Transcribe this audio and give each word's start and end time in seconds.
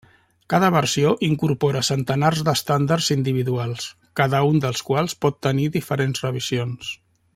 Cada 0.51 0.69
versió 0.75 1.09
incorpora 1.27 1.83
centenars 1.89 2.41
d’estàndards 2.47 3.11
individuals, 3.17 3.87
cada 4.21 4.41
un 4.53 4.59
dels 4.65 4.83
quals 4.89 5.17
pot 5.27 5.39
tenir 5.49 5.69
diferents 5.77 6.25
revisions. 6.29 6.91